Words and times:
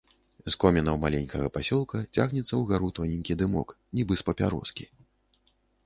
З 0.45 0.53
комінаў 0.61 0.95
маленькага 1.03 1.51
пасёлка 1.59 2.01
цягнецца 2.21 2.53
ўгару 2.63 2.89
тоненькі 3.01 3.39
дымок, 3.45 3.79
нібы 4.01 4.13
з 4.23 4.31
папяроскі. 4.31 4.93